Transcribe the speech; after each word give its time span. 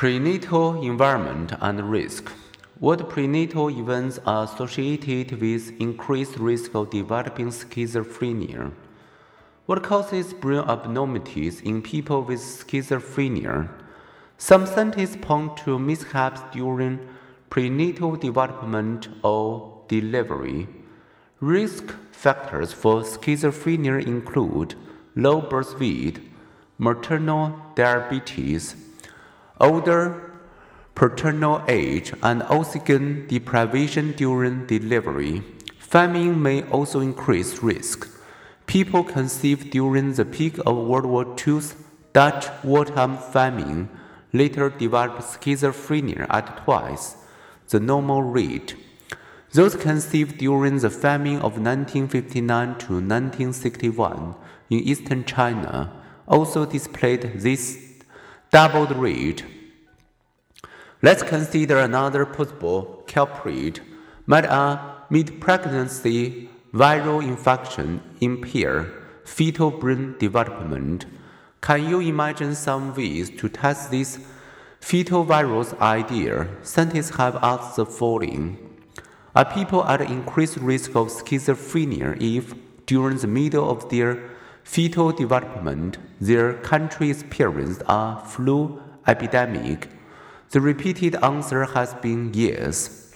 Prenatal 0.00 0.82
environment 0.82 1.52
and 1.60 1.90
risk. 1.90 2.32
What 2.78 3.10
prenatal 3.10 3.68
events 3.68 4.18
are 4.24 4.44
associated 4.44 5.38
with 5.42 5.78
increased 5.78 6.38
risk 6.38 6.74
of 6.74 6.88
developing 6.88 7.48
schizophrenia? 7.48 8.72
What 9.66 9.82
causes 9.82 10.32
brain 10.32 10.60
abnormalities 10.60 11.60
in 11.60 11.82
people 11.82 12.22
with 12.22 12.40
schizophrenia? 12.40 13.68
Some 14.38 14.64
scientists 14.64 15.18
point 15.20 15.58
to 15.64 15.78
mishaps 15.78 16.40
during 16.50 17.06
prenatal 17.50 18.16
development 18.16 19.08
or 19.22 19.82
delivery. 19.88 20.66
Risk 21.40 21.94
factors 22.10 22.72
for 22.72 23.02
schizophrenia 23.02 24.02
include 24.06 24.76
low 25.14 25.42
birth 25.42 25.78
weight, 25.78 26.20
maternal 26.78 27.54
diabetes, 27.74 28.76
older 29.60 30.30
paternal 31.00 31.62
age, 31.66 32.12
and 32.22 32.42
oxygen 32.42 33.26
deprivation 33.26 34.12
during 34.12 34.66
delivery. 34.66 35.42
Famine 35.78 36.42
may 36.42 36.62
also 36.64 37.00
increase 37.00 37.62
risk. 37.62 38.06
People 38.66 39.02
conceived 39.02 39.70
during 39.70 40.12
the 40.12 40.26
peak 40.26 40.58
of 40.66 40.76
World 40.76 41.06
War 41.06 41.34
II's 41.46 41.74
Dutch 42.12 42.48
wartime 42.62 43.16
famine 43.16 43.88
later 44.32 44.68
developed 44.68 45.22
schizophrenia 45.22 46.26
at 46.28 46.64
twice 46.64 47.16
the 47.70 47.80
normal 47.80 48.22
rate. 48.22 48.76
Those 49.52 49.76
conceived 49.76 50.36
during 50.36 50.80
the 50.80 50.90
famine 50.90 51.36
of 51.36 51.58
1959 51.58 52.78
to 52.78 52.92
1961 53.00 54.34
in 54.68 54.78
eastern 54.80 55.24
China 55.24 55.90
also 56.28 56.66
displayed 56.66 57.22
this 57.36 57.89
doubled 58.50 58.90
rate. 58.96 59.44
Let's 61.02 61.22
consider 61.22 61.78
another 61.78 62.26
possible 62.26 63.04
culprit. 63.06 63.80
Might 64.26 64.44
a 64.44 65.04
mid-pregnancy 65.08 66.50
viral 66.74 67.22
infection 67.22 68.02
impair 68.20 68.92
fetal 69.24 69.70
brain 69.70 70.16
development? 70.18 71.06
Can 71.60 71.88
you 71.88 72.00
imagine 72.00 72.54
some 72.54 72.94
ways 72.94 73.30
to 73.38 73.48
test 73.48 73.90
this 73.90 74.18
fetal 74.80 75.22
virus 75.22 75.72
idea? 75.74 76.48
Scientists 76.62 77.16
have 77.16 77.36
asked 77.36 77.76
the 77.76 77.86
following. 77.86 78.58
Are 79.34 79.44
people 79.44 79.84
at 79.84 80.00
increased 80.00 80.56
risk 80.56 80.96
of 80.96 81.08
schizophrenia 81.08 82.20
if, 82.20 82.52
during 82.86 83.18
the 83.18 83.28
middle 83.28 83.70
of 83.70 83.88
their 83.90 84.28
fetal 84.70 85.10
development, 85.10 85.98
their 86.20 86.54
country 86.54 87.10
experienced 87.10 87.82
a 87.88 88.16
flu 88.24 88.80
epidemic? 89.04 89.88
The 90.50 90.60
repeated 90.60 91.16
answer 91.16 91.64
has 91.64 91.92
been 91.94 92.32
yes. 92.34 93.12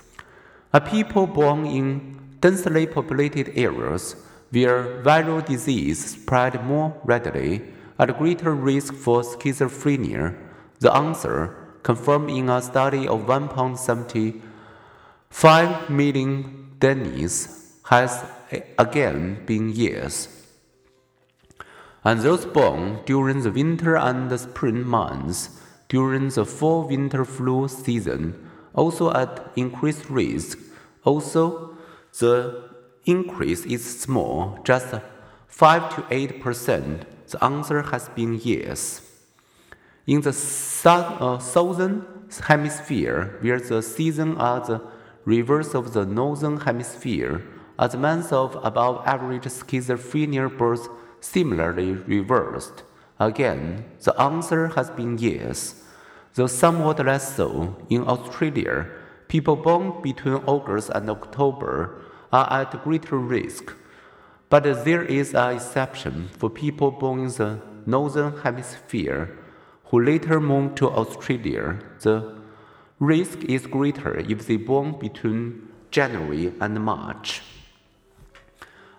Are 0.73 0.81
people 0.81 1.29
born 1.29 1.65
in 1.65 2.19
densely 2.41 2.89
populated 2.89 3.53
areas 3.55 4.17
where 4.51 5.01
viral 5.05 5.47
disease 5.47 6.17
spread 6.17 6.65
more 6.65 7.01
readily 7.05 7.63
at 8.01 8.19
greater 8.19 8.53
risk 8.53 8.93
for 8.93 9.23
schizophrenia? 9.23 10.35
The 10.81 10.93
answer, 10.93 11.55
confirmed 11.85 12.31
in 12.31 12.49
a 12.49 12.61
study 12.63 13.07
of 13.07 13.27
1.75 13.27 15.89
million 15.89 16.73
Danes, 16.81 17.79
has 17.85 18.25
eh, 18.51 18.63
again 18.77 19.45
been 19.47 19.71
yes. 19.71 20.44
And 22.05 22.21
those 22.21 22.45
born 22.45 23.01
during 23.07 23.43
the 23.43 23.51
winter 23.51 23.97
and 23.97 24.31
the 24.31 24.37
spring 24.37 24.87
months, 24.87 25.49
during 25.89 26.29
the 26.29 26.45
fall 26.45 26.87
winter 26.87 27.25
flu 27.25 27.67
season, 27.67 28.51
also 28.75 29.11
at 29.13 29.51
increased 29.57 30.11
risk. 30.11 30.59
Also, 31.05 31.77
the 32.19 32.71
increase 33.07 33.65
is 33.65 34.01
small, 34.01 34.59
just 34.65 34.95
5 35.49 35.97
to 35.97 36.05
8 36.11 36.43
percent. 36.43 37.07
The 37.29 37.43
answer 37.43 37.83
has 37.83 38.09
been 38.11 38.41
yes. 38.43 39.01
In 40.07 40.21
the 40.21 40.31
uh, 40.85 41.39
southern 41.39 42.05
hemisphere, 42.43 43.39
where 43.41 43.61
the 43.61 43.83
seasons 43.83 44.37
are 44.39 44.61
the 44.61 44.83
reverse 45.25 45.75
of 45.75 45.95
the 45.95 46.05
northern 46.05 46.61
hemisphere, 46.61 47.43
are 47.79 47.89
the 47.89 47.97
months 47.97 48.31
of 48.31 48.57
above 48.63 49.03
average 49.07 49.45
schizophrenia 49.45 50.55
births 50.57 50.89
similarly 51.25 51.93
reversed? 51.93 52.83
Again, 53.19 53.85
the 54.03 54.15
answer 54.21 54.69
has 54.77 54.91
been 54.91 55.19
yes, 55.19 55.83
though 56.35 56.47
somewhat 56.47 57.05
less 57.05 57.37
so. 57.37 57.77
In 57.89 58.07
Australia, 58.07 58.87
people 59.29 59.57
born 59.57 60.03
between 60.03 60.43
August 60.47 60.91
and 60.95 61.09
October 61.09 62.03
are 62.33 62.53
at 62.53 62.85
greater 62.85 63.17
risk. 63.17 63.73
But 64.51 64.85
there 64.85 65.03
is 65.03 65.35
an 65.35 65.57
exception 65.57 66.29
for 66.39 66.51
people 66.51 66.91
born 66.91 67.21
in 67.21 67.29
the 67.29 67.61
northern 67.87 68.39
hemisphere 68.41 69.39
who 69.87 70.03
later 70.03 70.41
moved 70.41 70.77
to 70.79 70.91
Australia. 70.91 71.79
The 72.01 72.37
risk 72.99 73.39
is 73.45 73.67
greater 73.67 74.19
if 74.19 74.47
they 74.47 74.57
born 74.57 74.99
between 74.99 75.69
January 75.91 76.53
and 76.61 76.81
March. 76.81 77.43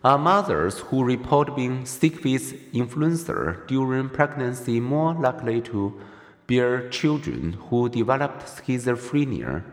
Are 0.05 0.19
mothers 0.19 0.81
who 0.81 1.03
report 1.03 1.55
being 1.55 1.83
sick 1.87 2.23
with 2.23 2.53
influenza 2.75 3.57
during 3.65 4.09
pregnancy 4.09 4.79
more 4.79 5.15
likely 5.15 5.61
to 5.61 5.99
bear 6.45 6.87
children 6.89 7.53
who 7.53 7.89
developed 7.89 8.45
schizophrenia? 8.45 9.63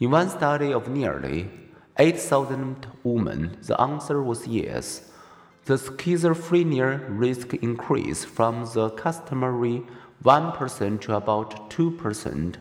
In 0.00 0.10
one 0.10 0.30
study 0.30 0.72
of 0.72 0.88
nearly 0.88 1.50
8,000 1.98 2.86
women, 3.02 3.58
the 3.60 3.78
answer 3.78 4.22
was 4.22 4.46
yes. 4.46 5.10
The 5.66 5.74
schizophrenia 5.74 7.04
risk 7.06 7.52
increased 7.52 8.24
from 8.24 8.64
the 8.72 8.88
customary 8.88 9.82
1% 10.24 11.00
to 11.02 11.14
about 11.14 11.68
2%, 11.68 12.56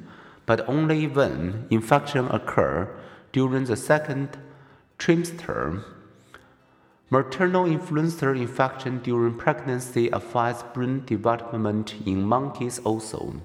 but 0.45 0.67
only 0.67 1.07
when 1.07 1.67
infection 1.69 2.25
occurred 2.25 2.89
during 3.31 3.63
the 3.63 3.77
second 3.77 4.37
trimester. 4.99 5.85
Maternal 7.13 7.67
influenza 7.67 8.31
infection 8.31 8.97
during 9.03 9.35
pregnancy 9.35 10.09
affects 10.09 10.63
brain 10.73 11.03
development 11.05 11.93
in 12.07 12.23
monkeys 12.23 12.79
also. 12.79 13.35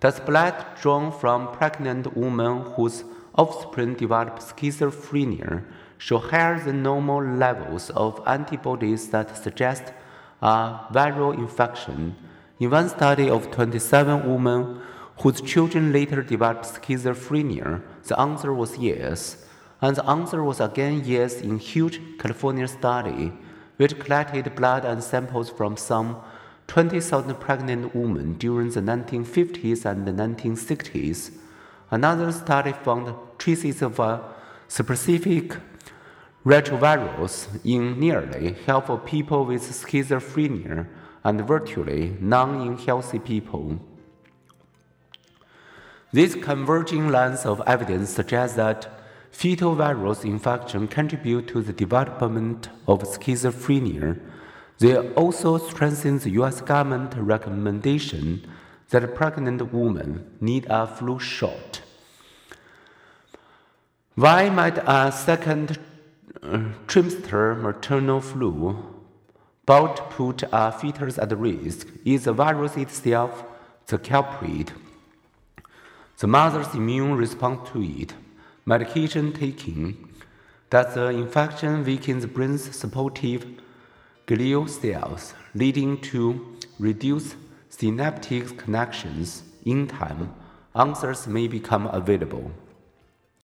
Does 0.00 0.20
blood 0.20 0.62
drawn 0.78 1.10
from 1.10 1.56
pregnant 1.56 2.14
women 2.14 2.60
whose 2.72 3.04
offspring 3.34 3.94
develop 3.94 4.40
schizophrenia 4.40 5.64
show 5.96 6.18
higher 6.18 6.60
than 6.62 6.82
normal 6.82 7.24
levels 7.24 7.88
of 7.88 8.22
antibodies 8.26 9.08
that 9.08 9.34
suggest 9.34 9.94
a 10.42 10.80
viral 10.92 11.32
infection? 11.32 12.14
In 12.60 12.68
one 12.68 12.90
study 12.90 13.30
of 13.30 13.50
27 13.50 14.30
women 14.30 14.82
whose 15.22 15.40
children 15.40 15.94
later 15.94 16.22
developed 16.22 16.66
schizophrenia, 16.66 17.80
the 18.04 18.20
answer 18.20 18.52
was 18.52 18.76
yes. 18.76 19.45
And 19.80 19.96
the 19.96 20.08
answer 20.08 20.42
was 20.42 20.60
again 20.60 21.02
yes 21.04 21.40
in 21.40 21.58
huge 21.58 22.00
California 22.18 22.66
study, 22.66 23.32
which 23.76 23.98
collected 23.98 24.54
blood 24.54 24.84
and 24.84 25.02
samples 25.02 25.50
from 25.50 25.76
some 25.76 26.16
20,000 26.66 27.34
pregnant 27.36 27.94
women 27.94 28.34
during 28.34 28.70
the 28.70 28.80
1950s 28.80 29.84
and 29.84 30.06
the 30.06 30.12
1960s. 30.12 31.30
Another 31.90 32.32
study 32.32 32.72
found 32.72 33.14
traces 33.38 33.82
of 33.82 34.00
a 34.00 34.22
specific 34.66 35.56
retrovirus 36.44 37.48
in 37.64 38.00
nearly 38.00 38.56
half 38.66 38.88
of 38.88 39.04
people 39.04 39.44
with 39.44 39.62
schizophrenia 39.62 40.86
and 41.22 41.46
virtually 41.46 42.16
none 42.20 42.60
in 42.60 42.78
healthy 42.78 43.18
people. 43.18 43.78
These 46.12 46.36
converging 46.36 47.08
lines 47.08 47.44
of 47.44 47.60
evidence 47.66 48.10
suggest 48.10 48.56
that 48.56 48.88
fetal 49.36 49.74
virus 49.74 50.24
infection 50.24 50.88
contribute 50.88 51.46
to 51.46 51.60
the 51.60 51.72
development 51.72 52.70
of 52.88 53.02
schizophrenia. 53.02 54.18
They 54.78 54.96
also 55.12 55.58
strengthen 55.58 56.18
the 56.18 56.30
U.S. 56.40 56.62
government 56.62 57.12
recommendation 57.16 58.46
that 58.88 59.14
pregnant 59.14 59.74
women 59.74 60.24
need 60.40 60.64
a 60.70 60.86
flu 60.86 61.18
shot. 61.18 61.82
Why 64.14 64.48
might 64.48 64.78
a 64.78 65.12
second 65.12 65.78
uh, 66.42 66.72
trimester 66.86 67.60
maternal 67.60 68.22
flu 68.22 68.82
bout 69.66 70.10
put 70.12 70.44
a 70.50 70.72
fetus 70.72 71.18
at 71.18 71.36
risk 71.38 71.88
is 72.06 72.24
the 72.24 72.32
virus 72.32 72.78
itself 72.78 73.44
the 73.88 73.98
culprit. 73.98 74.72
The 76.20 76.26
mother's 76.26 76.74
immune 76.74 77.16
response 77.16 77.68
to 77.72 77.82
it, 77.82 78.14
medication 78.66 79.32
taking, 79.32 80.10
that 80.70 80.92
the 80.94 81.06
infection 81.06 81.84
weakens 81.84 82.22
the 82.22 82.28
brain's 82.28 82.74
supportive 82.76 83.46
glial 84.26 84.68
cells, 84.68 85.34
leading 85.54 86.00
to 86.00 86.56
reduced 86.80 87.36
synaptic 87.70 88.58
connections 88.58 89.44
In 89.64 89.86
time, 89.86 90.34
answers 90.74 91.26
may 91.26 91.48
become 91.48 91.86
available. 91.86 92.50